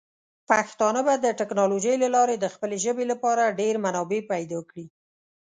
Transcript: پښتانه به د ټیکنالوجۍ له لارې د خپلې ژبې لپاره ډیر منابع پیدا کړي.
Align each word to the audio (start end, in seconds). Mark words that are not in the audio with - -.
پښتانه 0.49 1.01
به 1.07 1.13
د 1.19 1.27
ټیکنالوجۍ 1.39 1.95
له 2.03 2.07
لارې 2.15 2.35
د 2.39 2.45
خپلې 2.53 2.77
ژبې 2.85 3.05
لپاره 3.11 3.55
ډیر 3.59 3.75
منابع 3.85 4.21
پیدا 4.31 4.59
کړي. 4.69 4.85